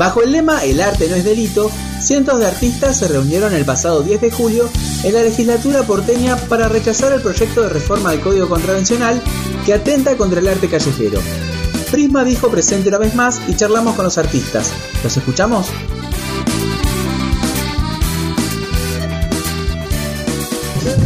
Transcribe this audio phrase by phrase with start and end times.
[0.00, 1.70] Bajo el lema El arte no es delito,
[2.00, 4.66] cientos de artistas se reunieron el pasado 10 de julio
[5.02, 9.20] en la legislatura porteña para rechazar el proyecto de reforma del Código Contravencional
[9.66, 11.20] que atenta contra el arte callejero.
[11.90, 14.72] Prisma dijo presente una vez más y charlamos con los artistas.
[15.04, 15.66] ¿Los escuchamos?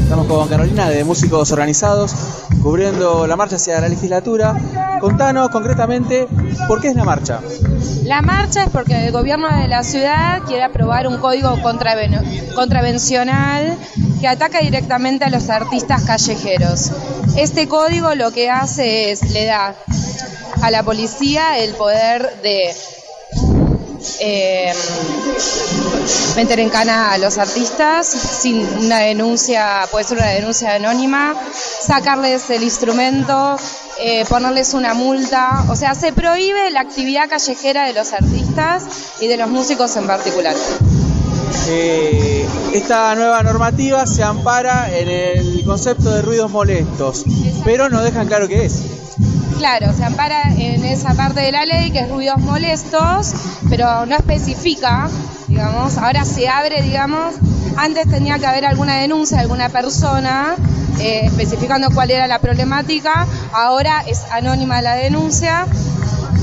[0.05, 2.15] Estamos con Carolina de Músicos Organizados,
[2.65, 4.57] cubriendo la marcha hacia la legislatura.
[4.99, 6.27] Contanos concretamente
[6.67, 7.41] por qué es la marcha.
[8.05, 11.57] La marcha es porque el gobierno de la ciudad quiere aprobar un código
[12.55, 13.77] contravencional
[14.19, 16.91] que ataca directamente a los artistas callejeros.
[17.37, 19.75] Este código lo que hace es, le da
[20.63, 22.75] a la policía el poder de
[24.21, 24.73] eh,
[26.37, 31.35] meter en cana a los artistas sin una denuncia, puede ser una denuncia anónima,
[31.81, 33.57] sacarles el instrumento,
[33.99, 38.85] eh, ponerles una multa, o sea, se prohíbe la actividad callejera de los artistas
[39.21, 40.55] y de los músicos en particular.
[41.69, 47.25] Eh, esta nueva normativa se ampara en el concepto de ruidos molestos,
[47.65, 48.83] pero no dejan claro qué es.
[49.59, 53.33] Claro, se ampara en esa parte de la ley que es ruidos molestos,
[53.71, 55.09] pero no especifica,
[55.49, 57.37] digamos, ahora se abre, digamos,
[57.77, 60.55] antes tenía que haber alguna denuncia de alguna persona
[61.01, 65.67] eh, especificando cuál era la problemática, ahora es anónima la denuncia,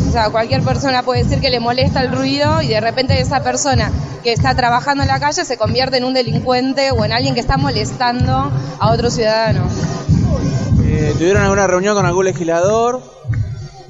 [0.07, 3.43] o sea, cualquier persona puede decir que le molesta el ruido y de repente esa
[3.43, 3.91] persona
[4.23, 7.39] que está trabajando en la calle se convierte en un delincuente o en alguien que
[7.39, 9.63] está molestando a otro ciudadano.
[10.93, 13.01] Eh, ¿Tuvieron alguna reunión con algún legislador?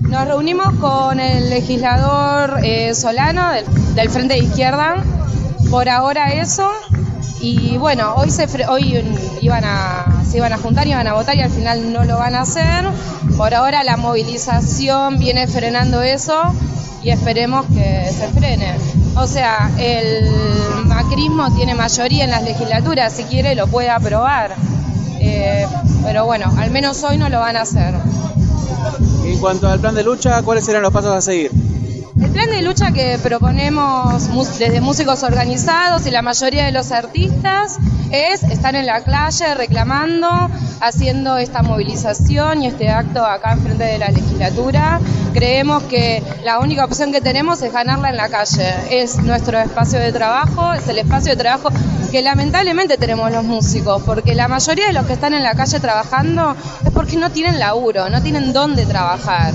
[0.02, 3.42] Nos reunimos con el legislador eh, Solano
[3.96, 5.04] del, Frente de Izquierda.
[5.72, 6.70] Por ahora eso.
[7.40, 9.04] Y bueno, hoy se hoy
[9.42, 12.36] iban a se iban a juntar, iban a votar y al final no lo van
[12.36, 12.86] a hacer.
[13.36, 16.54] Por ahora la movilización viene frenando eso
[17.02, 18.76] y esperemos que se frene.
[19.16, 20.30] O sea, el
[20.86, 24.56] macrismo tiene mayoría en las legislaturas, si quiere lo puede aprobar.
[25.24, 25.68] Eh,
[26.04, 27.94] pero bueno, al menos hoy no lo van a hacer.
[29.24, 31.52] En cuanto al plan de lucha, ¿cuáles serán los pasos a seguir?
[32.20, 37.78] El plan de lucha que proponemos desde músicos organizados y la mayoría de los artistas
[38.12, 40.28] es estar en la calle reclamando,
[40.82, 45.00] haciendo esta movilización y este acto acá enfrente de la legislatura.
[45.34, 48.74] Creemos que la única opción que tenemos es ganarla en la calle.
[48.90, 51.70] Es nuestro espacio de trabajo, es el espacio de trabajo
[52.12, 55.80] que lamentablemente tenemos los músicos, porque la mayoría de los que están en la calle
[55.80, 56.56] trabajando
[56.86, 59.54] es porque no tienen laburo, no tienen dónde trabajar.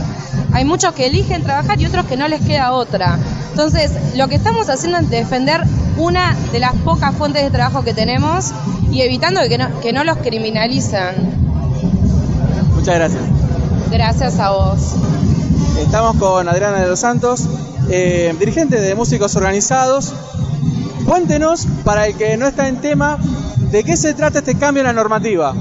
[0.53, 3.19] Hay muchos que eligen trabajar y otros que no les queda otra.
[3.51, 5.63] Entonces, lo que estamos haciendo es defender
[5.97, 8.53] una de las pocas fuentes de trabajo que tenemos
[8.91, 11.15] y evitando que no, que no los criminalicen.
[12.75, 13.23] Muchas gracias.
[13.91, 14.79] Gracias a vos.
[15.79, 17.43] Estamos con Adriana de los Santos,
[17.91, 20.13] eh, dirigente de Músicos Organizados.
[21.07, 23.19] Cuéntenos, para el que no está en tema,
[23.71, 25.55] de qué se trata este cambio en la normativa.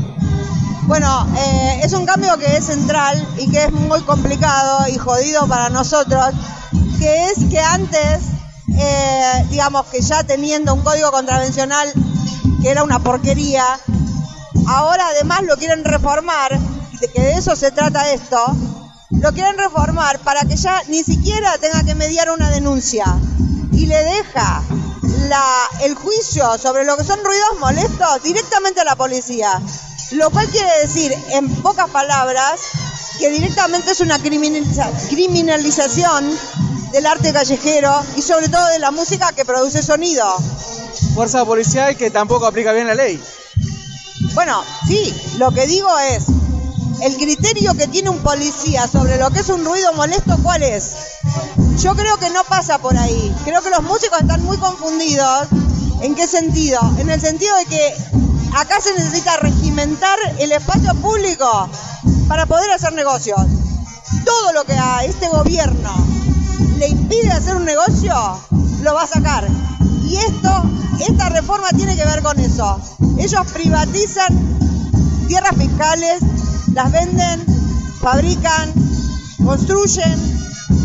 [0.88, 5.48] Bueno, eh, es un cambio que es central y que es muy complicado y jodido
[5.48, 6.26] para nosotros,
[7.00, 8.20] que es que antes,
[8.78, 11.92] eh, digamos que ya teniendo un código contravencional
[12.62, 13.64] que era una porquería,
[14.68, 16.58] ahora además lo quieren reformar,
[17.00, 18.40] de que de eso se trata esto,
[19.12, 23.06] lo quieren reformar para que ya ni siquiera tenga que mediar una denuncia
[23.72, 24.64] y le deja
[25.82, 29.62] el juicio sobre lo que son ruidos molestos directamente a la policía.
[30.12, 32.60] Lo cual quiere decir, en pocas palabras,
[33.18, 36.38] que directamente es una criminalización
[36.96, 40.26] del arte callejero y sobre todo de la música que produce sonido.
[41.14, 43.22] Fuerza policial que tampoco aplica bien la ley.
[44.34, 46.24] Bueno, sí, lo que digo es,
[47.02, 50.94] el criterio que tiene un policía sobre lo que es un ruido molesto, ¿cuál es?
[51.82, 53.36] Yo creo que no pasa por ahí.
[53.44, 55.50] Creo que los músicos están muy confundidos.
[56.02, 56.80] ¿En qué sentido?
[56.98, 57.94] En el sentido de que
[58.54, 61.70] acá se necesita regimentar el espacio público
[62.30, 63.42] para poder hacer negocios.
[64.24, 66.15] Todo lo que a este gobierno
[66.78, 68.14] le impide hacer un negocio,
[68.82, 69.48] lo va a sacar.
[70.04, 70.64] Y esto,
[71.00, 72.80] esta reforma tiene que ver con eso.
[73.18, 74.58] Ellos privatizan
[75.28, 76.22] tierras fiscales,
[76.74, 77.46] las venden,
[78.02, 78.74] fabrican,
[79.44, 80.36] construyen.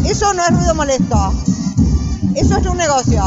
[0.05, 1.33] Eso no es ruido molesto.
[2.35, 3.23] Eso es un negocio.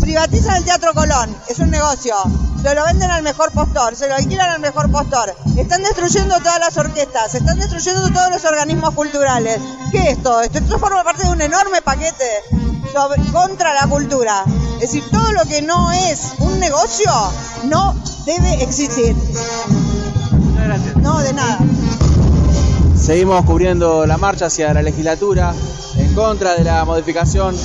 [0.00, 2.14] Privatizan el Teatro Colón, es un negocio
[2.66, 5.32] se lo venden al mejor postor, se lo alquilan al mejor postor.
[5.56, 9.60] Están destruyendo todas las orquestas, están destruyendo todos los organismos culturales.
[9.92, 10.58] ¿Qué es todo esto?
[10.58, 12.24] Esto forma parte de un enorme paquete
[13.30, 14.42] contra la cultura.
[14.80, 17.12] Es decir, todo lo que no es un negocio
[17.66, 19.14] no debe existir.
[20.96, 21.58] No, de nada.
[23.00, 25.54] Seguimos cubriendo la marcha hacia la legislatura
[25.98, 27.56] en contra de la modificación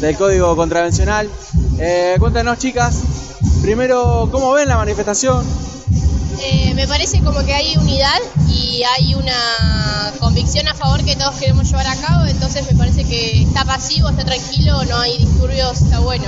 [0.00, 1.28] del Código Contravencional.
[1.78, 3.02] Eh, cuéntanos, chicas,
[3.62, 5.44] primero, ¿cómo ven la manifestación?
[6.40, 8.18] Eh, me parece como que hay unidad
[8.48, 13.04] y hay una convicción a favor que todos queremos llevar a cabo, entonces me parece
[13.04, 16.26] que está pasivo, está tranquilo, no hay disturbios, está bueno.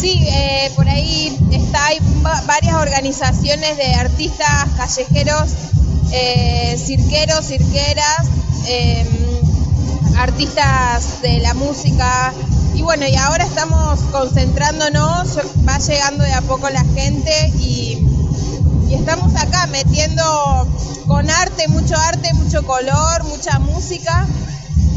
[0.00, 1.98] Sí, eh, por ahí está, hay
[2.46, 5.50] varias organizaciones de artistas callejeros,
[6.12, 8.26] eh, cirqueros, cirqueras,
[10.18, 12.34] artistas de la música.
[12.76, 17.98] Y bueno, y ahora estamos concentrándonos, va llegando de a poco la gente y
[18.90, 20.22] estamos acá metiendo
[21.06, 24.26] con arte, mucho arte, mucho color, mucha música.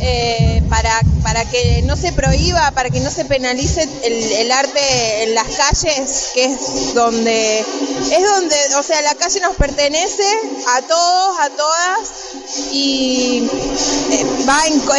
[0.01, 5.35] Eh, para, para que no se prohíba, para que no se penalice el, arte en
[5.35, 10.23] las calles, que es donde, es donde, o sea, la calle nos pertenece
[10.67, 12.09] a todos, a todas,
[12.71, 13.49] y
[14.11, 14.25] eh,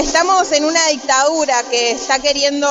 [0.03, 2.69] estamos en una dictadura que está queriendo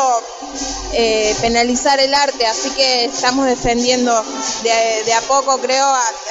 [0.93, 4.13] eh, penalizar el arte, así que estamos defendiendo
[4.63, 5.87] de, a poco, creo,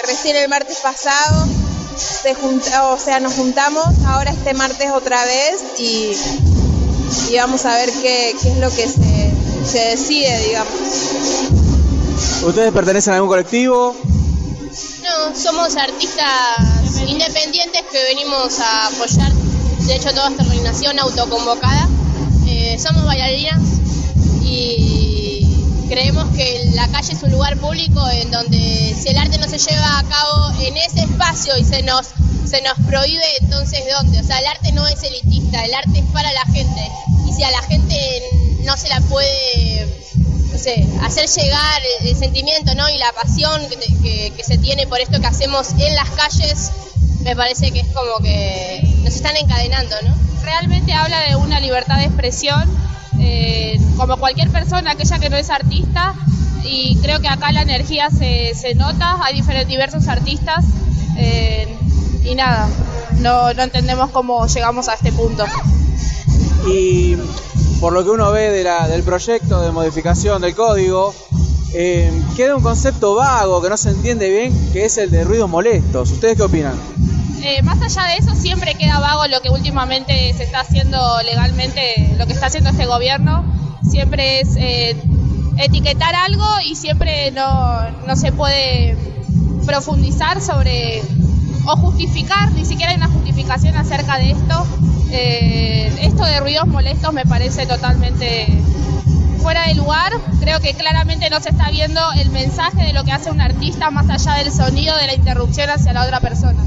[0.06, 1.57] recién el martes pasado
[1.98, 2.36] se
[2.82, 6.14] o sea, nos juntamos ahora este martes otra vez y,
[7.36, 9.32] vamos a ver qué, es lo que se,
[9.66, 10.70] se decide, digamos.
[12.44, 13.96] ¿Ustedes pertenecen a algún colectivo?
[15.02, 16.26] No, somos artistas
[17.06, 21.88] independientes que venimos a apoyar, de hecho, toda esta organización autoconvocada.
[22.46, 23.77] Eh, somos bailarinas y
[25.88, 29.58] creemos que la calle es un lugar público en donde si el arte no se
[29.58, 32.08] lleva a cabo en ese espacio y se nos
[32.48, 36.04] se nos prohíbe entonces dónde, o sea, el arte no es elitista, el arte es
[36.12, 36.90] para la gente
[37.28, 38.22] y si a la gente
[38.64, 39.86] no se la puede
[40.50, 42.88] no sé, hacer llegar el, sentimiento ¿no?
[42.88, 43.60] y la pasión
[44.02, 46.70] que, que, se tiene por esto que hacemos en las calles,
[47.20, 50.14] me parece que es como que nos están encadenando, ¿no?
[50.42, 52.66] Realmente habla de una libertad de expresión
[53.30, 56.14] eh, como cualquier persona, aquella que no es artista,
[56.64, 60.64] y creo que acá la energía se, se nota, hay diferentes, diversos artistas,
[61.18, 61.68] eh,
[62.24, 62.68] y nada,
[63.18, 65.44] no, no entendemos cómo llegamos a este punto.
[66.66, 67.16] Y
[67.80, 71.14] por lo que uno ve de del proyecto de modificación del código,
[71.74, 75.50] eh, queda un concepto vago que no se entiende bien, que es el de ruidos
[75.50, 76.10] molestos.
[76.10, 76.74] ¿Ustedes qué opinan?
[77.42, 82.14] Eh, más allá de eso, siempre queda vago lo que últimamente se está haciendo legalmente,
[82.18, 83.44] lo que está haciendo este gobierno.
[83.88, 84.96] Siempre es eh,
[85.56, 88.96] etiquetar algo y siempre no, se puede
[89.66, 91.02] profundizar sobre
[91.66, 94.66] o justificar, ni siquiera hay una justificación acerca de esto.
[95.10, 98.46] Eh, esto de ruidos molestos me parece totalmente
[99.40, 100.12] fuera de lugar.
[100.40, 103.90] Creo que claramente no se está viendo el mensaje de lo que hace un artista
[103.90, 106.62] más allá del sonido de la interrupción hacia la otra persona.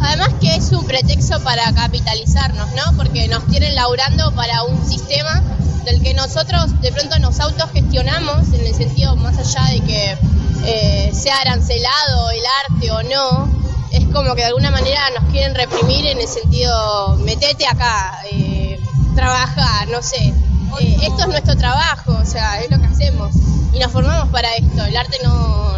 [0.00, 2.96] Además que es un pretexto para capitalizarnos, ¿no?
[2.96, 5.42] Porque nos tienen laburando para un sistema
[5.84, 10.18] del que nosotros de pronto nos autogestionamos en el sentido más allá de que
[10.64, 13.48] eh, sea arancelado el arte o no,
[13.90, 18.78] es como que de alguna manera nos quieren reprimir en el sentido, metete acá, eh,
[19.14, 20.32] trabaja, no sé.
[20.80, 23.34] Eh, esto es nuestro trabajo, o sea, es lo que hacemos
[23.72, 24.84] y nos formamos para esto.
[24.84, 25.72] El arte no,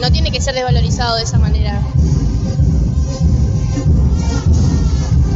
[0.00, 1.80] no tiene que ser desvalorizado de esa manera.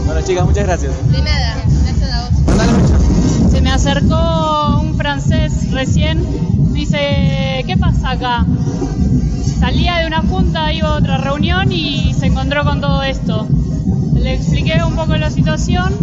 [0.09, 1.13] Bueno, chicas, muchas gracias.
[1.13, 3.51] De nada, gracias a vos.
[3.53, 6.25] Se me acercó un francés recién,
[6.73, 8.47] dice, ¿qué pasa acá?
[9.61, 13.47] Salía de una junta, iba a otra reunión y se encontró con todo esto.
[14.19, 15.95] Le expliqué un poco la situación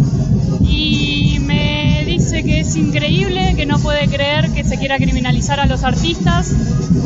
[0.62, 5.66] y me dice que es increíble, que no puede creer que se quiera criminalizar a
[5.66, 6.54] los artistas,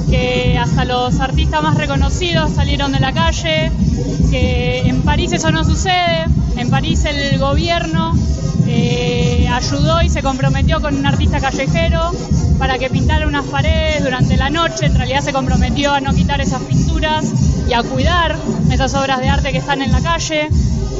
[0.09, 3.73] que hasta los artistas más reconocidos salieron de la calle,
[4.31, 6.26] que en París eso no sucede,
[6.57, 8.14] en París el gobierno
[8.67, 12.12] eh, ayudó y se comprometió con un artista callejero
[12.59, 16.40] para que pintara unas paredes durante la noche, en realidad se comprometió a no quitar
[16.40, 17.25] esas pinturas
[17.69, 18.37] y a cuidar
[18.71, 20.49] esas obras de arte que están en la calle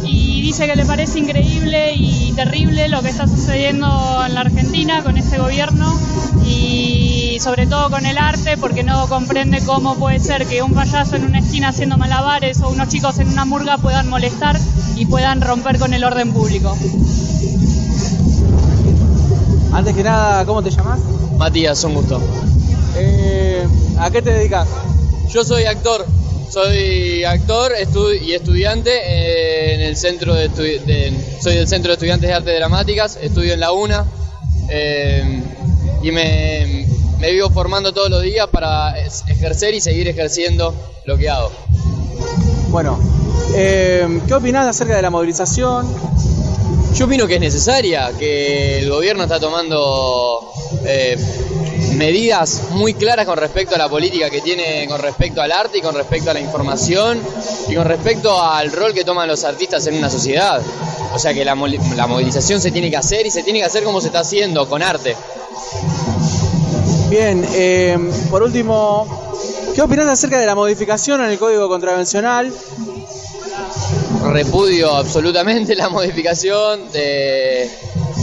[0.05, 3.87] y dice que le parece increíble y terrible lo que está sucediendo
[4.27, 5.99] en la Argentina con este gobierno
[6.45, 11.17] y sobre todo con el arte porque no comprende cómo puede ser que un payaso
[11.17, 14.59] en una esquina haciendo malabares o unos chicos en una murga puedan molestar
[14.97, 16.77] y puedan romper con el orden público.
[19.73, 21.01] Antes que nada, ¿cómo te llamas?
[21.39, 22.21] Matías, un gusto.
[22.97, 23.67] Eh,
[23.99, 24.69] ¿A qué te dedicas?
[25.31, 26.05] Yo soy actor,
[26.51, 27.73] soy actor
[28.21, 29.60] y estudiante eh,
[29.91, 30.49] el centro de,
[31.41, 34.07] soy del Centro de Estudiantes de Artes Dramáticas, estudio en la UNA
[34.69, 35.43] eh,
[36.01, 36.87] y me,
[37.19, 40.73] vivo formando todos los días para ejercer y seguir ejerciendo
[41.07, 41.51] lo que hago.
[42.69, 43.01] Bueno,
[43.57, 45.93] eh, ¿qué opinás acerca de la movilización?
[46.95, 50.53] Yo opino que es necesaria, que el gobierno está tomando
[50.85, 51.17] eh,
[52.01, 55.81] medidas muy claras con respecto a la política que tiene con respecto al arte y
[55.83, 57.21] con respecto a la información
[57.69, 60.63] y con respecto al rol que toman los artistas en una sociedad.
[61.13, 61.55] O sea que la,
[61.97, 64.67] la movilización se tiene que hacer y se tiene que hacer como se está haciendo,
[64.67, 65.15] con arte.
[67.11, 67.99] Bien, eh,
[68.31, 69.07] por último,
[69.75, 72.51] ¿qué opinas acerca de la modificación en el Código Contravencional?
[74.25, 77.71] Repudio absolutamente la modificación de...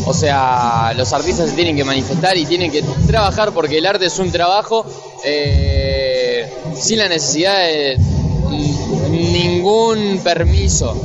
[0.08, 4.06] O sea, los artistas se tienen que manifestar y tienen que trabajar porque el arte
[4.06, 4.86] es un trabajo
[5.26, 7.98] eh, sin la necesidad de
[9.10, 10.96] ningún permiso,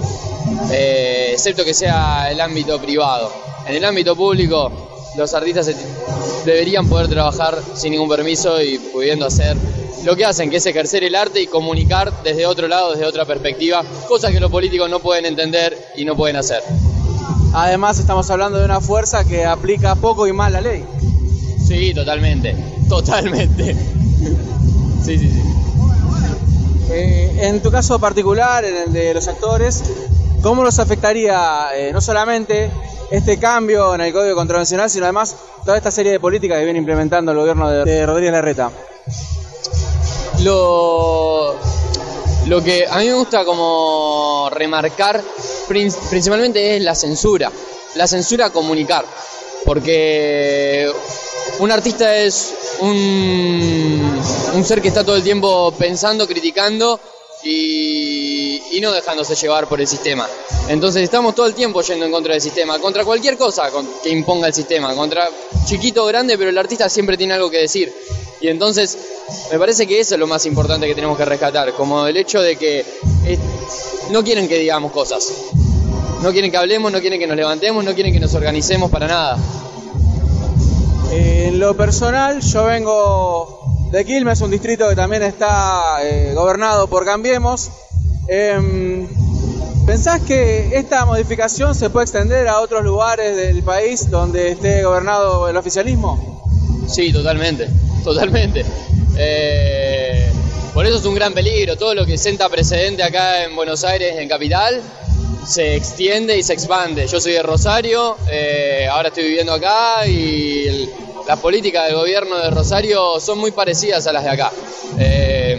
[0.71, 3.33] eh, excepto que sea el ámbito privado.
[3.67, 4.71] En el ámbito público
[5.17, 5.69] los artistas
[6.45, 9.57] deberían poder trabajar sin ningún permiso y pudiendo hacer
[10.05, 13.25] lo que hacen, que es ejercer el arte y comunicar desde otro lado, desde otra
[13.25, 16.63] perspectiva, cosas que los políticos no pueden entender y no pueden hacer.
[17.53, 20.85] Además estamos hablando de una fuerza que aplica poco y mal la ley.
[21.67, 22.57] Sí, totalmente,
[22.89, 23.75] totalmente.
[25.05, 25.43] sí, sí, sí.
[26.91, 29.83] Eh, en tu caso particular, en el de los actores,
[30.43, 32.71] ¿cómo los afectaría eh, no solamente
[33.11, 36.79] este cambio en el Código Contravencional, sino además toda esta serie de políticas que viene
[36.79, 38.71] implementando el gobierno de, Rodríguez Larreta?
[40.43, 41.55] Lo,
[42.47, 45.23] lo que a mí me gusta como remarcar
[45.69, 47.51] principalmente es la censura,
[47.95, 49.05] la censura a comunicar,
[49.65, 50.91] porque
[51.59, 54.21] un artista es un,
[54.55, 57.01] un ser que está todo el tiempo pensando, criticando
[57.45, 60.29] y, no dejándose llevar por el sistema.
[60.69, 63.71] Entonces estamos todo el tiempo yendo en contra del sistema, contra cualquier cosa
[64.03, 65.29] que imponga el sistema, contra
[65.65, 67.93] chiquito o grande, pero el artista siempre tiene algo que decir.
[68.41, 68.99] Y entonces
[69.53, 72.43] me parece que eso es lo más importante que tenemos que rescatar, como el hecho
[72.43, 72.85] de que
[74.11, 75.33] no quieren que digamos cosas,
[76.23, 79.07] no quieren que hablemos, no quieren que nos levantemos, no quieren que nos organicemos para
[79.07, 79.39] nada.
[81.13, 83.62] En lo personal, yo vengo
[83.93, 87.71] de Quilmes, un distrito que también está eh, gobernado por Cambiemos.
[88.27, 89.07] Em,
[89.85, 95.47] ¿Pensás que esta modificación se puede extender a otros lugares del país donde esté gobernado
[95.47, 96.43] el oficialismo?
[96.89, 97.69] Sí, totalmente,
[98.03, 98.65] totalmente.
[99.19, 100.33] Eh,
[100.73, 101.77] por eso es un gran peligro.
[101.77, 104.81] Todo lo que senta precedente acá en Buenos Aires, en Capital,
[105.47, 107.07] se extiende y se expande.
[107.07, 110.89] Yo soy de Rosario, eh, ahora estoy viviendo acá y
[111.27, 114.51] las políticas del gobierno de Rosario son muy parecidas a las de acá.
[114.99, 115.59] Eh,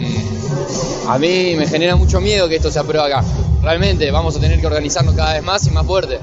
[1.08, 3.24] a mí me genera mucho miedo que esto se apruebe acá.
[3.62, 6.18] Realmente vamos a tener que organizarnos cada vez más y más fuerte.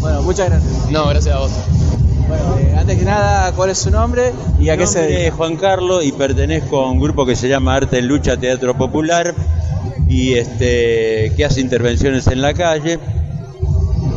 [0.00, 0.90] Bueno, muchas gracias.
[0.90, 1.50] No, gracias a vos.
[2.28, 5.36] Bueno, eh, antes que nada, ¿cuál es su nombre y a qué se dedica?
[5.36, 9.34] Juan Carlos y pertenezco a un grupo que se llama Arte en Lucha Teatro Popular
[10.08, 12.98] y este que hace intervenciones en la calle,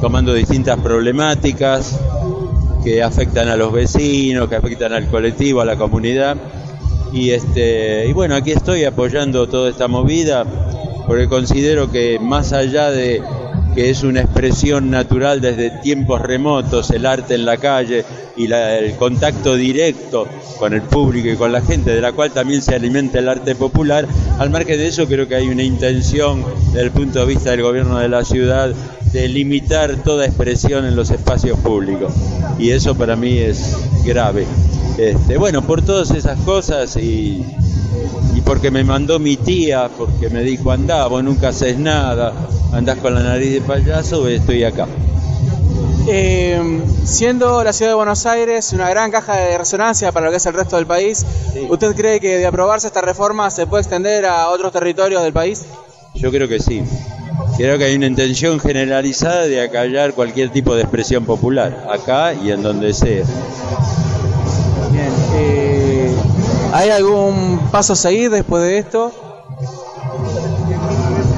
[0.02, 2.00] tomando distintas problemáticas,
[2.84, 6.38] que afectan a los vecinos, que afectan al colectivo, a la comunidad.
[7.12, 10.46] Y, este, y bueno, aquí estoy apoyando toda esta movida
[11.08, 13.24] porque considero que más allá de
[13.80, 18.04] que es una expresión natural desde tiempos remotos, el arte en la calle
[18.36, 22.62] y el contacto directo con el público y con la gente, de la cual también
[22.62, 24.06] se alimenta el arte popular,
[24.38, 26.44] al margen de eso creo que hay una intención
[26.74, 28.76] desde el punto de vista del gobierno de la ciudad
[29.14, 32.12] de limitar toda expresión en los espacios públicos.
[32.60, 34.46] Y eso para mí es grave.
[35.00, 37.42] Este, bueno, por todas esas cosas y,
[38.36, 42.34] y porque me mandó mi tía, porque me dijo, andá, vos nunca haces nada,
[42.74, 44.88] andás con la nariz de payaso, estoy acá.
[46.06, 50.38] Eh, siendo la ciudad de Buenos Aires una gran caja de resonancia para lo que
[50.38, 51.26] es el resto del país,
[51.70, 55.64] ¿usted cree que de aprobarse esta reforma se puede extender a otros territorios del país?
[56.16, 56.84] Yo creo que sí.
[57.56, 62.52] Creo que hay una intención generalizada de acallar cualquier tipo de expresión popular, acá y
[62.52, 63.24] en donde sea.
[65.00, 66.16] Bien, eh,
[66.74, 69.14] ¿hay algún paso a seguir después de esto?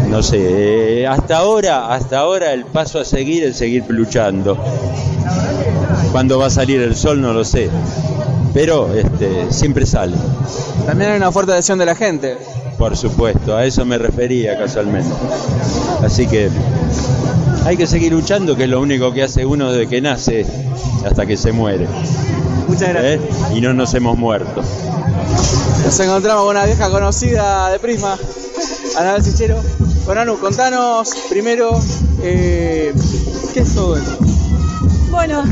[0.10, 4.58] No sé, eh, hasta ahora, hasta ahora el paso a seguir es seguir luchando.
[6.12, 7.70] Cuándo va a salir el sol no lo sé,
[8.54, 10.18] pero este, siempre sale.
[10.88, 12.38] También hay una fuerte adhesión de la gente.
[12.80, 15.12] Por supuesto, a eso me refería casualmente.
[16.04, 16.50] Así que
[17.66, 20.48] hay que seguir luchando, que es lo único que hace uno desde que nace
[21.06, 21.88] hasta que se muere.
[22.72, 23.22] Muchas gracias.
[23.22, 23.58] ¿Eh?
[23.58, 24.62] Y no nos hemos muerto.
[25.84, 28.18] Nos encontramos con una vieja conocida de Prisma,
[28.98, 29.62] Ana Sichero.
[30.06, 31.78] Bueno, Anu, contanos primero
[32.24, 32.94] eh,
[33.54, 34.18] qué es todo esto.
[35.10, 35.44] Bueno,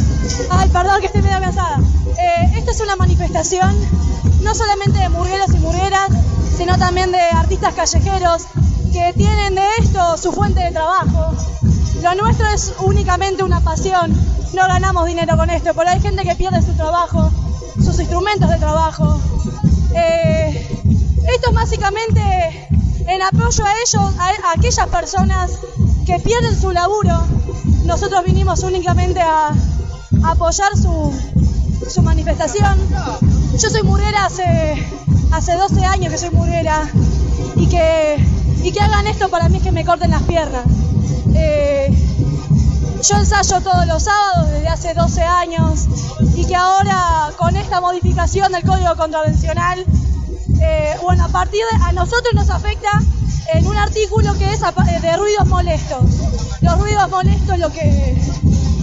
[0.49, 1.81] ay, perdón que estoy medio cansada.
[2.07, 3.75] Eh, esta es una manifestación
[4.41, 6.09] no solamente de murgueros y murgueras,
[6.57, 8.43] sino también de artistas callejeros
[8.93, 11.33] que tienen de esto su fuente de trabajo.
[12.01, 14.15] lo nuestro es únicamente una pasión,
[14.53, 17.31] no ganamos dinero con esto, pero hay gente que pierde su trabajo,
[17.83, 19.19] sus instrumentos de trabajo.
[19.93, 20.67] Eh,
[21.27, 22.67] esto es básicamente
[23.07, 25.51] en apoyo a ellos, a, aquellas personas
[26.05, 27.23] que pierden su laburo.
[27.85, 29.51] Nosotros vinimos únicamente a,
[30.23, 32.77] apoyar su, manifestación.
[33.57, 34.75] Yo soy murguera hace,
[35.31, 36.89] hace 12 años que soy murguera
[37.55, 38.17] y que,
[38.63, 40.63] y que hagan esto para mí es que me corten las piernas.
[41.33, 41.91] Eh,
[43.01, 45.87] yo ensayo todos los sábados desde hace 12 años
[46.35, 49.85] y que ahora con esta modificación del código contravencional,
[50.61, 52.89] eh, bueno, a partir de a nosotros nos afecta
[53.53, 56.03] en un artículo que es eh, de ruidos molestos.
[56.61, 58.17] Los ruidos molestos lo que,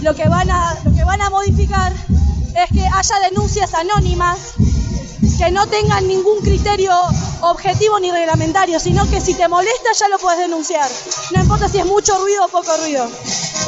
[0.01, 4.53] lo que, van, a, lo que van a modificar es que haya denuncias anónimas
[5.37, 6.93] que no tengan ningún criterio
[7.41, 10.89] objetivo ni reglamentario, sino que si te molesta ya lo puedes denunciar.
[11.33, 13.07] No importa si es mucho ruido o poco ruido.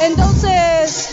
[0.00, 1.08] Entonces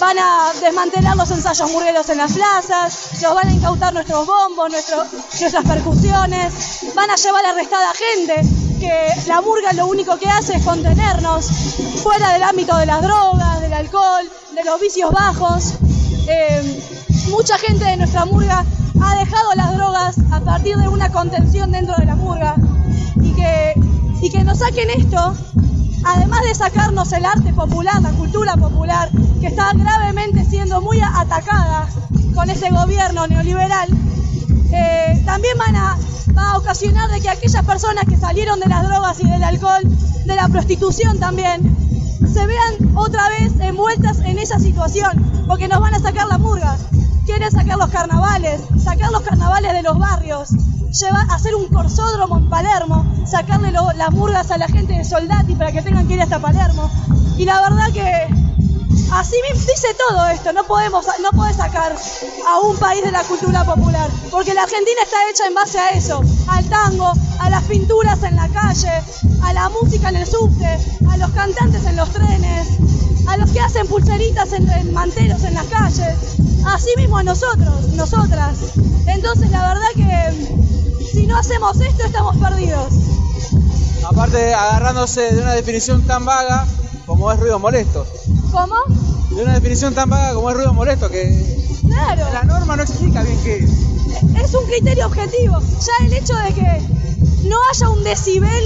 [0.00, 4.70] van a desmantelar los ensayos murgueros en las plazas, nos van a incautar nuestros bombos,
[4.70, 6.52] nuestras percusiones,
[6.94, 8.42] van a llevar arrestada gente,
[8.80, 11.46] que la murga lo único que hace es contenernos
[12.02, 15.74] fuera del ámbito de las drogas, del alcohol, de los vicios bajos.
[16.26, 16.82] Eh,
[17.28, 18.64] mucha gente de nuestra murga
[19.04, 22.56] ha dejado las drogas a partir de una contención dentro de la murga
[23.16, 23.74] y que,
[24.22, 25.34] y que nos saquen esto,
[26.04, 31.88] además de sacarnos el arte popular, la cultura popular, que está gravemente siendo muy atacada
[32.34, 33.88] con ese gobierno neoliberal,
[34.72, 35.96] eh, también van a,
[36.36, 39.82] va a ocasionar de que aquellas personas que salieron de las drogas y del alcohol,
[40.24, 41.76] de la prostitución también,
[42.32, 46.76] se vean otra vez envueltas en esa situación, porque nos van a sacar la murga.
[47.24, 50.50] Quieren sacar los carnavales, sacar los carnavales de los barrios,
[51.30, 55.82] hacer un corsódromo en Palermo, sacarle las murgas a la gente de Soldati para que
[55.82, 56.90] tengan que ir hasta Palermo.
[57.36, 58.28] Y la verdad que
[59.12, 61.96] así mismo dice todo esto, no podemos, no podés sacar
[62.46, 65.90] a un país de la cultura popular, porque la Argentina está hecha en base a
[65.90, 67.10] eso, al tango,
[67.40, 68.92] a las pinturas en la calle,
[69.42, 70.78] a la música en el subte,
[71.10, 72.68] a los cantantes en los trenes,
[73.26, 76.14] a los que hacen pulseritas en, en manteros en las calles,
[76.66, 78.56] así mismo a nosotros, nosotras.
[79.06, 82.92] Entonces la verdad que si no hacemos esto estamos perdidos.
[84.08, 86.66] Aparte, agarrándose de una definición tan vaga
[87.06, 88.06] como es ruido molesto.
[88.52, 88.74] ¿Cómo?
[89.34, 91.54] De una definición tan vaga como es ruido molesto, que
[91.86, 92.24] Claro.
[92.32, 93.70] la norma no explica bien qué es.
[94.44, 95.58] es un criterio objetivo.
[95.60, 96.82] Ya el hecho de que
[97.48, 98.64] no haya un decibel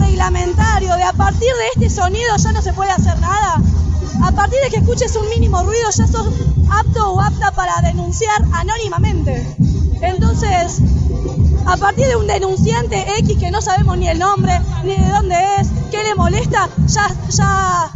[0.00, 3.60] reglamentario, de a partir de este sonido ya no se puede hacer nada.
[4.22, 6.26] A partir de que escuches un mínimo ruido ya sos
[6.70, 9.56] apto o apta para denunciar anónimamente.
[10.00, 10.80] Entonces,
[11.66, 15.36] a partir de un denunciante X que no sabemos ni el nombre, ni de dónde
[15.58, 17.90] es, qué le molesta, ya, ya,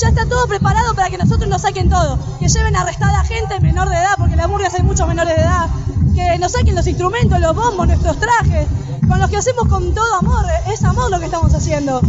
[0.00, 2.18] ya está todo preparado para que nosotros nos saquen todo.
[2.38, 5.36] Que lleven arrestada a gente menor de edad, porque en la murga hay muchos menores
[5.36, 5.68] de edad.
[6.14, 8.66] Que nos saquen los instrumentos, los bombos, nuestros trajes,
[9.10, 10.46] con los que hacemos con todo amor.
[10.72, 12.00] Es amor lo que estamos haciendo.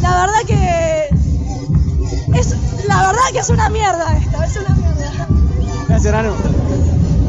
[0.00, 1.08] La verdad que.
[2.38, 2.54] Es,
[2.86, 5.26] la verdad que es una mierda esto, es una mierda.
[5.88, 6.32] Gracias, Nanu.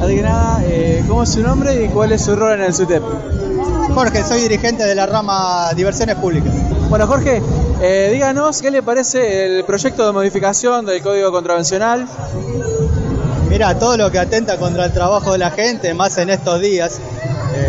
[0.02, 2.74] Así que nada, eh, ¿cómo es su nombre y cuál es su rol en el
[2.74, 3.04] SUTEP?
[3.93, 6.54] Jorge, soy dirigente de la rama Diversiones Públicas.
[6.89, 7.41] Bueno, Jorge,
[7.82, 12.08] eh, díganos qué le parece el proyecto de modificación del Código Contravencional.
[13.50, 17.02] Mira, todo lo que atenta contra el trabajo de la gente, más en estos días,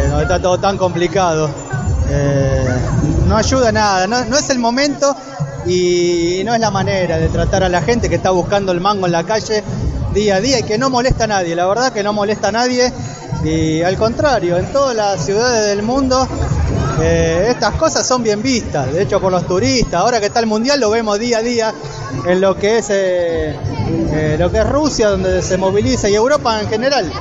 [0.01, 1.51] eh, donde está todo tan complicado,
[2.09, 2.65] eh,
[3.27, 5.15] no ayuda nada, no, es el momento
[5.67, 9.07] y no es la manera de tratar a la gente que está buscando el mango
[9.07, 9.63] en la calle
[10.15, 12.53] día a día y que no molesta a nadie, la verdad que no molesta a
[12.53, 12.93] nadie
[13.45, 16.27] y al contrario, en todas las ciudades del mundo
[17.01, 20.47] eh, estas cosas son bien vistas, de hecho por los turistas, ahora que está el
[20.47, 21.75] mundial lo vemos día a día
[22.27, 23.57] en lo que es eh,
[24.39, 27.13] lo que es Rusia, donde se moviliza y Europa en general,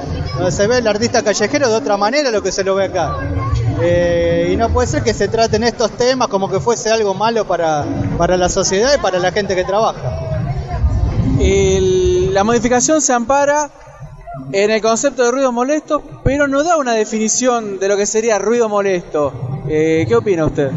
[0.50, 3.16] se ve el artista callejero de otra manera lo que se lo ve acá.
[3.82, 7.46] Eh, y no puede ser que se traten estos temas como que fuese algo malo
[7.46, 7.86] para,
[8.18, 10.20] para la sociedad y para la gente que trabaja.
[11.40, 13.70] El- la modificación se ampara
[14.52, 18.40] en el concepto de ruido molesto, pero no da una definición de lo que sería
[18.40, 19.34] ruido molesto.
[19.68, 20.72] Eh, ¿Qué opina usted?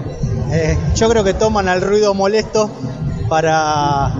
[0.50, 2.70] Eh, yo creo que toman al ruido molesto
[3.28, 4.12] para,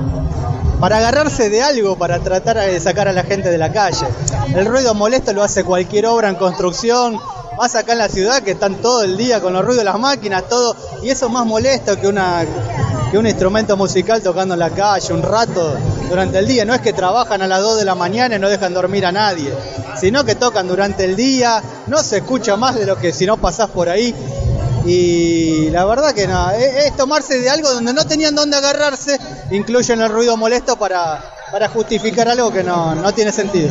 [0.82, 4.04] para agarrarse de algo, para tratar de sacar a la gente de la calle.
[4.52, 7.20] El ruido molesto lo hace cualquier obra en construcción,
[7.56, 10.00] más acá en la ciudad que están todo el día con los ruidos de las
[10.00, 12.44] máquinas, todo, y eso es más molesto que una
[13.12, 15.76] que un instrumento musical tocando en la calle un rato
[16.08, 16.64] durante el día.
[16.64, 19.12] No es que trabajan a las 2 de la mañana y no dejan dormir a
[19.12, 19.54] nadie,
[20.00, 23.36] sino que tocan durante el día, no se escucha más de lo que si no
[23.36, 24.12] pasás por ahí.
[24.84, 29.16] Y la verdad que no, es, es tomarse de algo donde no tenían dónde agarrarse
[29.50, 33.70] incluyen el ruido molesto para, para justificar algo que no, no tiene sentido.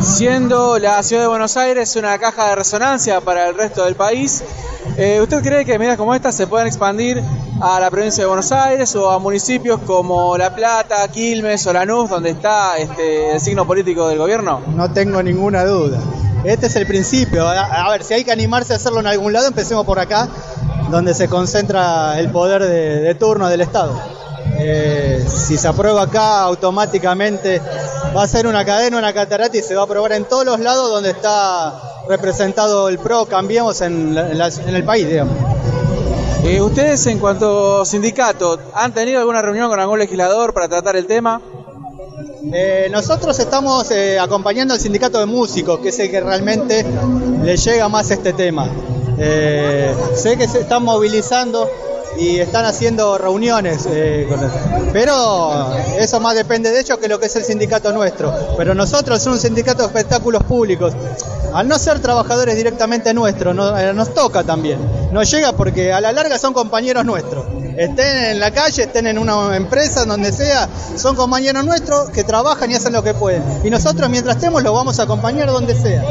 [0.00, 4.42] Siendo la ciudad de Buenos Aires una caja de resonancia para el resto del país,
[4.96, 7.22] eh, ¿usted cree que medidas como estas se pueden expandir
[7.60, 12.08] a la provincia de Buenos Aires o a municipios como La Plata, Quilmes o Lanús,
[12.08, 14.62] donde está este, el signo político del gobierno?
[14.74, 15.98] No tengo ninguna duda.
[16.44, 17.46] Este es el principio.
[17.46, 20.28] A, a ver, si hay que animarse a hacerlo en algún lado, empecemos por acá,
[20.90, 24.00] donde se concentra el poder de, de turno del Estado.
[24.62, 27.60] Eh, si se aprueba acá, automáticamente
[28.14, 30.60] va a ser una cadena, una catarata y se va a aprobar en todos los
[30.60, 35.34] lados donde está representado el PRO, cambiemos en, la- en la- en el país, digamos.
[36.44, 41.06] Eh, ¿Ustedes en cuanto sindicato han tenido alguna reunión con algún legislador para tratar el
[41.06, 41.40] tema?
[42.52, 46.84] Eh, nosotros estamos eh, acompañando al sindicato de músicos, que es el que realmente
[47.42, 48.68] le llega más este tema.
[50.14, 51.68] Sé que se están movilizando
[52.20, 54.50] y están haciendo reuniones, eh, con el-
[54.92, 58.32] pero eso más depende de ellos que lo que es el sindicato nuestro.
[58.56, 60.92] Pero nosotros somos un sindicato de espectáculos públicos.
[61.54, 64.78] Al no ser trabajadores directamente nuestros, eh, nos toca también.
[65.12, 67.44] Nos llega porque a la larga son compañeros nuestros.
[67.76, 72.70] Estén en la calle, estén en una empresa, donde sea, son compañeros nuestros que trabajan
[72.70, 73.42] y hacen lo que pueden.
[73.64, 76.04] Y nosotros mientras estemos los vamos a acompañar donde sea.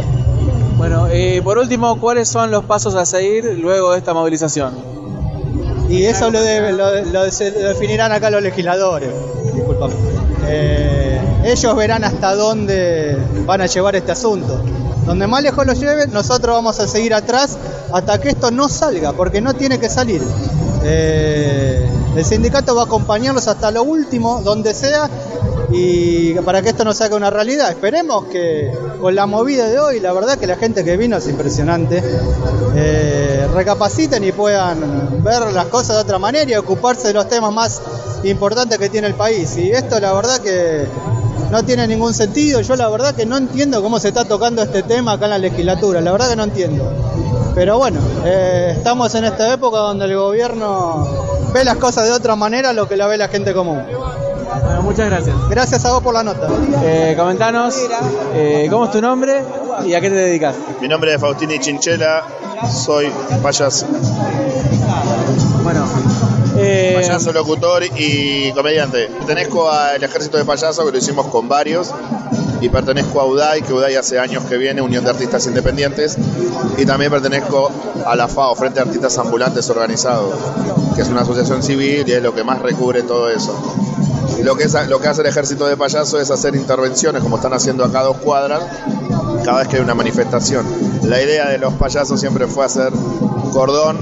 [0.78, 4.99] Bueno, eh, por último, ¿cuáles son los pasos a seguir luego de esta movilización?
[5.90, 9.10] Y eso lo, de- lo- lo- se- lo definirán acá los legisladores.
[9.54, 9.94] Disculpame.
[10.48, 14.62] Eh, ellos verán hasta dónde van a llevar este asunto.
[15.06, 17.58] Donde más lejos lo lleven, nosotros vamos a seguir atrás
[17.92, 20.22] hasta que esto no salga, porque no tiene que salir.
[20.84, 25.10] Eh, el sindicato va a acompañarlos hasta lo último, donde sea,
[25.72, 27.70] y para que esto no salga una realidad.
[27.70, 31.28] Esperemos que con la movida de hoy, la verdad que la gente que vino es
[31.28, 32.04] impresionante,
[32.76, 37.54] eh, recapaciten y puedan ver las cosas de otra manera y ocuparse de los temas
[37.54, 37.82] más
[38.24, 39.58] importantes que tiene el país.
[39.58, 40.88] Y esto la verdad que
[41.52, 42.62] no tiene ningún sentido.
[42.62, 45.38] Yo la verdad que no entiendo cómo se está tocando este tema acá en la
[45.38, 46.92] legislatura, la verdad que no entiendo.
[47.56, 51.08] Pero bueno, eh, estamos en esta época donde el gobierno
[51.54, 53.82] ve las cosas de otra manera a lo que la ve la gente común.
[54.64, 55.36] Bueno, muchas gracias.
[55.50, 56.48] Gracias a vos por la nota.
[56.84, 57.76] Eh, comentanos,
[58.34, 59.44] eh, ¿cómo es tu nombre
[59.86, 60.56] y a qué te dedicas?
[60.82, 62.24] Mi nombre es Faustini Chinchela,
[62.70, 63.88] soy payaso,
[65.64, 65.86] Bueno,
[66.58, 69.08] eh, payaso, locutor y comediante.
[69.08, 71.94] Pertenezco al ejército de payasos que lo hicimos con varios
[72.62, 76.18] y pertenezco a UDAI, que UDAI hace años que viene, Unión de Artistas Independientes,
[76.78, 77.72] y también pertenezco
[78.06, 80.36] a la FAO, Frente de Artistas Ambulantes Organizados,
[80.96, 83.56] que es una asociación civil y es lo que más recubre todo eso.
[84.44, 88.18] Lo que, hace el ejército de payasos es hacer intervenciones, como están haciendo acá dos
[88.18, 88.62] cuadras,
[89.44, 90.66] cada vez que hay una manifestación.
[91.04, 92.92] La idea de los payasos siempre fue hacer
[93.52, 93.98] cordón,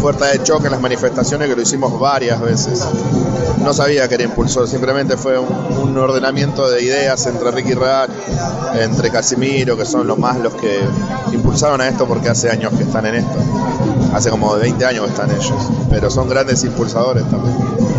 [0.00, 2.84] fuerza de choque en las manifestaciones, que lo hicimos varias veces.
[3.62, 8.08] No sabía que era impulsor, simplemente fue un, ordenamiento de ideas entre Ricky Real,
[8.74, 10.78] entre Casimiro, que son los más los que
[11.32, 13.36] impulsaron a esto porque hace años que están en esto.
[14.14, 17.97] Hace como 20 años que están ellos, pero son grandes impulsadores también.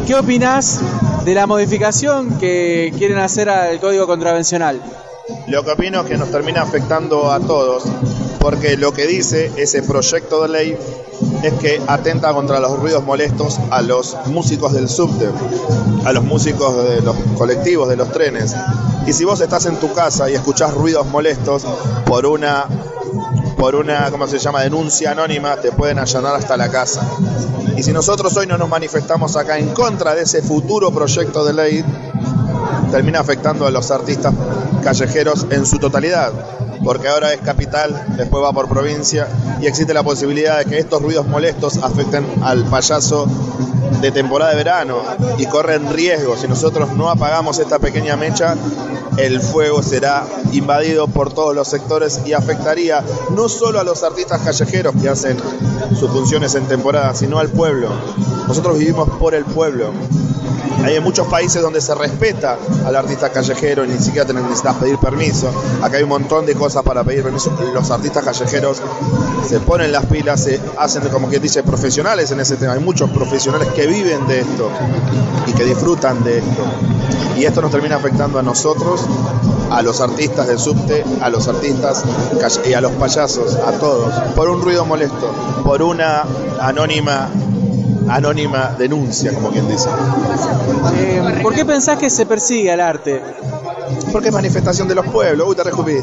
[0.00, 0.80] ¿Qué opinás
[1.24, 4.82] de la modificación que quieren hacer al código contravencional?
[5.48, 7.84] Lo que opino es que nos termina afectando a todos,
[8.38, 10.78] porque lo que dice ese proyecto de ley
[11.42, 15.28] es que atenta contra los ruidos molestos a los músicos del subte,
[16.04, 18.54] a los músicos de los colectivos, de los trenes.
[19.06, 21.64] Y si vos estás en tu casa y escuchás ruidos molestos
[22.06, 22.66] por una
[23.56, 27.02] por una, ¿cómo se llama?, denuncia anónima, te pueden allanar hasta la casa.
[27.76, 31.52] Y si nosotros hoy no nos manifestamos acá en contra de ese futuro proyecto de
[31.52, 31.84] ley,
[32.90, 34.34] termina afectando a los artistas
[34.82, 36.32] callejeros en su totalidad,
[36.84, 39.28] porque ahora es capital, después va por provincia
[39.60, 43.26] y existe la posibilidad de que estos ruidos molestos afecten al payaso
[44.00, 44.98] de temporada de verano
[45.38, 46.36] y corren riesgo.
[46.36, 48.54] Si nosotros no apagamos esta pequeña mecha,
[49.16, 53.02] el fuego será invadido por todos los sectores y afectaría
[53.34, 55.38] no solo a los artistas callejeros que hacen
[55.98, 57.88] sus funciones en temporada, sino al pueblo.
[58.46, 59.92] Nosotros vivimos por el pueblo.
[60.84, 64.98] Hay muchos países donde se respeta al artista callejero y ni siquiera te necesitas pedir
[64.98, 65.50] permiso.
[65.82, 67.56] Acá hay un montón de cosas para pedir permiso.
[67.74, 68.82] Los artistas callejeros
[69.48, 72.74] se ponen las pilas, se hacen como quien dice profesionales en ese tema.
[72.74, 74.70] Hay muchos profesionales que viven de esto
[75.46, 76.64] y que disfrutan de esto.
[77.36, 79.02] Y esto nos termina afectando a nosotros,
[79.70, 82.02] a los artistas del subte, a los artistas
[82.66, 86.24] y a los payasos, a todos, por un ruido molesto, por una
[86.60, 87.28] anónima
[88.08, 89.88] anónima denuncia, como quien dice.
[90.94, 93.22] Eh, ¿Por qué pensás que se persigue al arte?
[94.12, 95.48] Porque es manifestación de los pueblos.
[95.48, 96.02] Uy, te.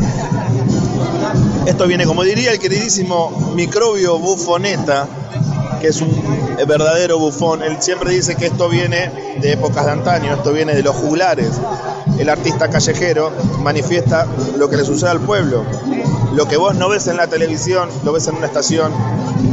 [1.66, 5.08] Esto viene, como diría el queridísimo microbio bufoneta,
[5.80, 6.12] que es un
[6.68, 7.64] verdadero bufón.
[7.64, 9.12] Él siempre dice que esto viene
[9.42, 11.52] de épocas de antaño, esto viene de los juglares.
[12.18, 15.66] El artista callejero manifiesta lo que le sucede al pueblo.
[16.34, 18.92] Lo que vos no ves en la televisión, lo ves en una estación,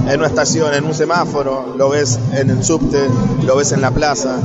[0.09, 3.07] en una estación, en un semáforo, lo ves en el subte,
[3.45, 4.39] lo ves en la plaza.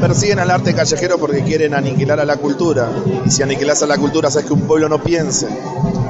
[0.00, 2.88] Persiguen al arte callejero porque quieren aniquilar a la cultura.
[3.26, 5.48] Y si aniquilas a la cultura, haces que un pueblo no piense,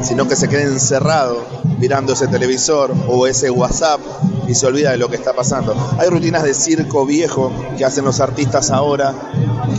[0.03, 1.45] sino que se quede encerrado
[1.79, 4.01] mirando ese televisor o ese WhatsApp
[4.47, 5.75] y se olvida de lo que está pasando.
[5.99, 9.30] Hay rutinas de circo viejo que hacen los artistas ahora,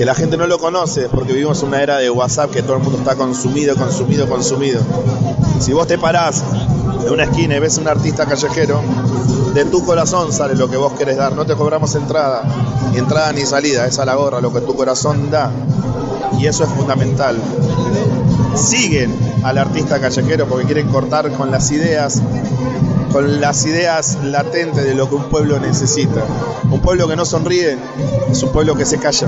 [0.02, 2.82] que la gente no lo conoce porque vivimos una era de WhatsApp que todo el
[2.82, 4.82] mundo está consumido, consumido, consumido.
[5.60, 6.44] Si vos te parás
[7.06, 8.82] en una esquina y ves un artista callejero,
[9.54, 11.34] de tu corazón sale lo que vos querés dar.
[11.34, 12.42] No te cobramos entrada,
[12.92, 15.52] ni entrada ni salida, es a la gorra lo que tu corazón da.
[16.40, 17.38] Y eso es fundamental.
[18.56, 22.24] Siguen al artista callejero porque quieren cortar con las ideas,
[23.12, 26.24] con las ideas latentes de lo que un pueblo necesita.
[26.70, 27.78] Un pueblo que no sonríe
[28.30, 29.28] es un pueblo que se calla.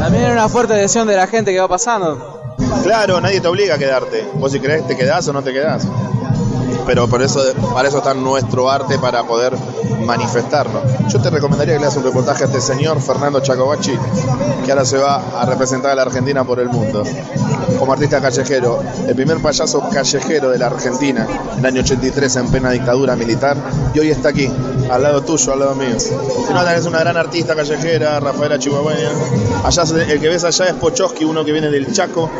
[0.00, 2.40] También hay una fuerte adhesión de la gente que va pasando.
[2.82, 4.26] Claro, nadie te obliga a quedarte.
[4.34, 5.86] Vos si querés te quedás o no te quedás.
[6.86, 7.40] Pero por eso,
[7.74, 9.54] para eso está nuestro arte para poder
[10.04, 10.82] manifestarlo.
[11.08, 13.98] Yo te recomendaría que leas un reportaje a este señor, Fernando Chacobachi,
[14.64, 17.04] que ahora se va a representar a la Argentina por el mundo.
[17.78, 22.50] Como artista callejero, el primer payaso callejero de la Argentina en el año 83 en
[22.50, 23.56] plena dictadura militar,
[23.94, 24.50] y hoy está aquí,
[24.90, 25.98] al lado tuyo, al lado mío.
[25.98, 26.12] Si
[26.52, 29.10] no, es una gran artista callejera, Rafaela Chihuahueña.
[29.64, 32.30] Allá, el que ves allá es Pochoski, uno que viene del Chaco,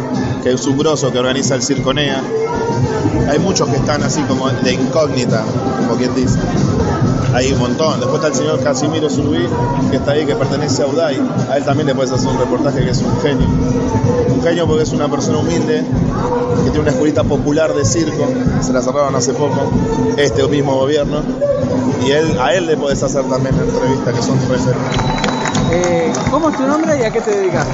[0.42, 2.22] que es un grosso que organiza el Circonea.
[3.28, 5.42] Hay muchos que están así como de incógnita,
[5.78, 6.38] como quien dice.
[7.34, 8.00] Hay un montón.
[8.00, 9.46] Después está el señor Casimiro Surubí,
[9.90, 11.20] que está ahí, que pertenece a UDAI.
[11.50, 13.46] A él también le puedes hacer un reportaje que es un genio.
[14.28, 15.84] Un genio porque es una persona humilde,
[16.56, 18.28] que tiene una escuelita popular de circo,
[18.60, 19.70] se la cerraron hace poco,
[20.16, 21.22] este mismo gobierno.
[22.04, 25.20] Y él, a él le puedes hacer también entrevistas que son referentes.
[25.72, 27.64] Eh, ¿Cómo es tu nombre y a qué te dedicas?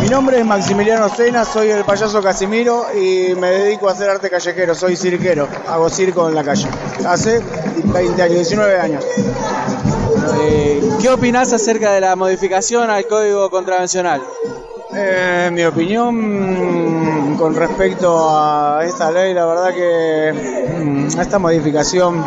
[0.00, 4.28] Mi nombre es Maximiliano Cena, soy el payaso Casimiro y me dedico a hacer arte
[4.28, 6.66] callejero, soy cirquero, hago circo en la calle.
[7.06, 7.42] Hace
[7.82, 9.04] 20 años, 19 años.
[10.40, 14.22] Eh, ¿Qué opinás acerca de la modificación al código contravencional?
[14.96, 20.32] Eh, mi opinión con respecto a esta ley, la verdad que
[20.84, 22.24] mm, esta modificación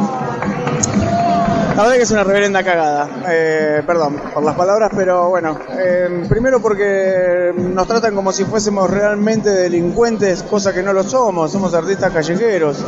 [1.77, 3.07] la verdad que es una reverenda cagada.
[3.29, 5.59] Eh, perdón por las palabras, pero bueno.
[5.77, 11.51] Eh, primero porque nos tratan como si fuésemos realmente delincuentes, cosa que no lo somos.
[11.51, 12.83] Somos artistas callejeros,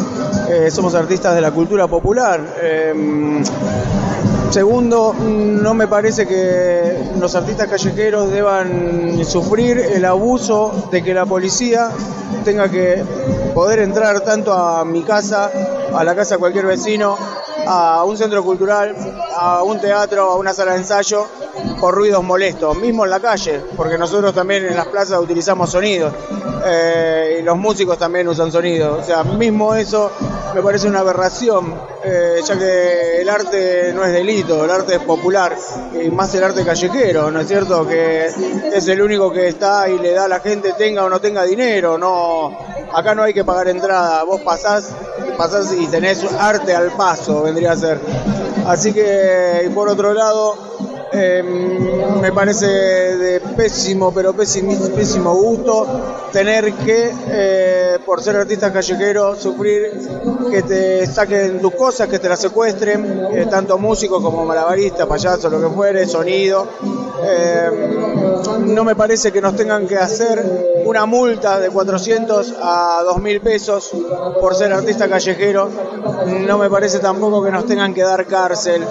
[0.49, 2.41] eh, somos artistas de la cultura popular.
[4.49, 11.27] Segundo, no me parece que los artistas callejeros deban sufrir el abuso de que la
[11.27, 11.91] policía
[12.43, 13.03] tenga que
[13.53, 15.51] poder entrar tanto a mi casa,
[15.93, 17.15] a la casa de cualquier vecino,
[17.65, 18.95] a un centro cultural,
[19.35, 21.25] a un teatro, a una sala de ensayo,
[21.79, 26.13] por ruidos molestos, mismo en la calle, porque nosotros también en las plazas utilizamos sonidos,
[26.65, 30.11] eh, y los músicos también usan sonidos, o sea, mismo eso
[30.53, 35.01] me parece una aberración, eh, ya que el arte no es delito, el arte es
[35.01, 35.55] popular,
[36.01, 37.87] y más el arte callejero, ¿no es cierto?
[37.87, 38.25] Que
[38.73, 41.43] es el único que está y le da a la gente, tenga o no tenga
[41.43, 42.57] dinero, no,
[42.93, 44.89] acá no hay que pagar entrada, vos pasás,
[45.37, 47.99] pasás y tenés arte al paso, vendría a ser.
[48.65, 50.55] Así que, y por otro lado,
[51.11, 55.87] em, me parece de pésimo, pero pésimo, pésimo gusto
[56.31, 59.91] tener que, eh, por ser artista callejero, sufrir
[60.51, 65.51] que te saquen tus cosas, que te las secuestren, eh, tanto músicos como malabaristas, payasos,
[65.51, 66.67] lo que fuere, sonido.
[67.23, 73.41] Em, no me parece que nos tengan que hacer una multa de 400 a 2.000
[73.41, 73.91] pesos
[74.41, 75.69] por ser artista callejero.
[76.47, 78.83] No me parece tampoco que nos tengan que dar cárcel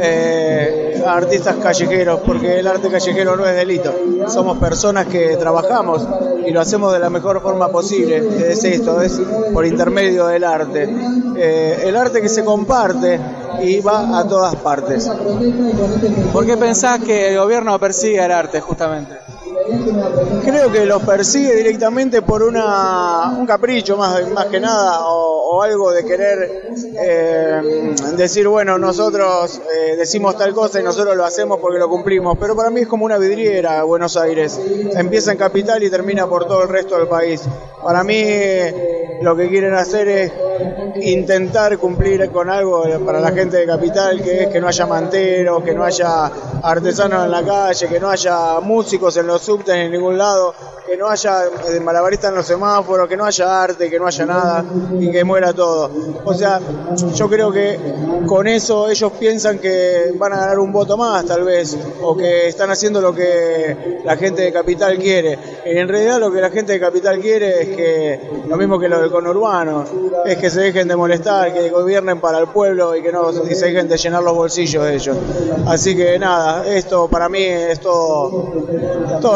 [0.00, 3.94] eh, artistas callejeros, porque el arte callejero no es delito.
[4.26, 6.04] Somos personas que trabajamos
[6.44, 8.50] y lo hacemos de la mejor forma posible.
[8.50, 9.20] Es esto, es
[9.52, 10.88] por intermedio del arte.
[11.36, 13.20] Eh, el arte que se comparte
[13.62, 15.08] y va a todas partes.
[16.32, 19.35] ¿Por qué pensás que el gobierno persigue el arte justamente?
[20.44, 25.90] Creo que los persigue directamente por una, un capricho más, más que nada o, algo
[25.90, 31.78] de querer eh, decir, bueno, nosotros eh, decimos tal cosa y nosotros lo hacemos porque
[31.78, 34.60] lo cumplimos, pero para mí es como una vidriera Buenos Aires,
[34.94, 37.42] empieza en capital y termina por todo el resto del país.
[37.82, 38.22] Para mí
[39.22, 40.32] lo que quieren hacer es
[41.02, 45.62] intentar cumplir con algo para la gente de Capital, que es que no haya manteros,
[45.62, 46.30] que no haya
[46.62, 50.54] artesanos en la calle, que no haya músicos en los subtes en ningún lado,
[50.86, 54.26] que no haya eh, malabaristas en los semáforos, que no haya arte, que no haya
[54.26, 54.64] nada
[54.98, 55.90] y que muera todo.
[56.24, 56.60] O sea,
[57.14, 57.78] yo creo que
[58.26, 62.48] con eso ellos piensan que van a ganar un voto más tal vez, o que
[62.48, 65.38] están haciendo lo que la gente de Capital quiere.
[65.64, 69.05] En realidad lo que la gente de Capital quiere es que, lo mismo que lo
[69.06, 69.84] del conurbano,
[70.24, 73.66] es que se dejen de molestar, que gobiernen para el pueblo y que no se
[73.66, 75.16] dejen de llenar los bolsillos de ellos.
[75.66, 78.52] Así que nada, esto para mí es todo,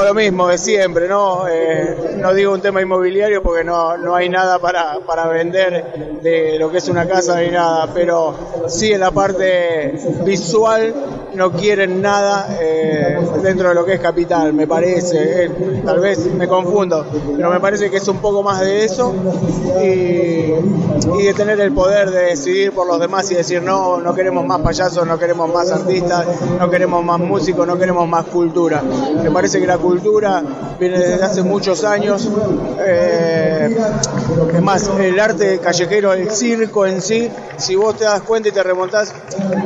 [0.05, 1.47] lo mismo de siempre, ¿no?
[1.49, 6.59] Eh, no digo un tema inmobiliario porque no, no hay nada para, para vender de
[6.59, 8.35] lo que es una casa ni nada, pero
[8.67, 10.95] sí en la parte visual
[11.35, 15.45] no quieren nada eh, dentro de lo que es capital, me parece.
[15.45, 19.15] Eh, tal vez me confundo, pero me parece que es un poco más de eso
[19.83, 24.45] y, de tener el poder de decidir por los demás y decir no, no queremos
[24.47, 26.27] más payasos, no queremos más artistas,
[26.59, 28.83] no queremos más músicos, no queremos más cultura.
[29.23, 30.43] Me parece que la cultura
[30.79, 32.29] viene desde hace muchos años.
[32.81, 33.77] Eh,
[34.55, 38.53] es más, el arte callejero, el circo en sí, si vos te das cuenta y
[38.53, 39.13] te remontás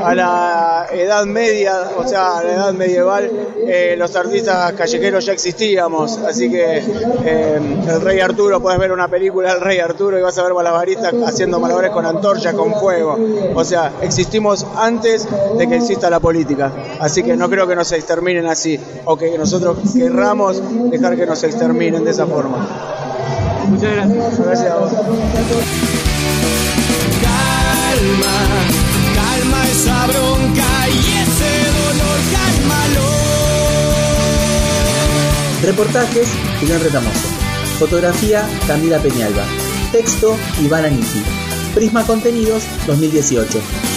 [0.03, 1.54] a la Edad Media,
[1.97, 3.31] o sea, la Edad Medieval,
[3.67, 6.83] eh, los artistas callejeros ya existíamos, así que
[7.25, 10.55] eh, el Rey Arturo, puedes ver una película del Rey Arturo y vas a ver
[10.55, 13.19] malabaristas haciendo malabares con antorchas, con fuego,
[13.55, 17.93] o sea, existimos antes de que exista la política, así que no creo que nos
[17.93, 22.69] exterminen así, o que nosotros querramos dejar que nos exterminen de esa forma.
[23.69, 24.39] Muchas gracias.
[24.39, 24.93] Gracias a vos.
[27.23, 28.37] Calma,
[29.15, 31.14] calma esa bronca
[35.65, 36.29] Reportajes,
[36.61, 37.29] Julián Retamoso.
[37.79, 39.45] Fotografía, Camila Peñalba.
[39.93, 41.23] Texto, Iván Aniki.
[41.75, 43.94] Prisma Contenidos, 2018.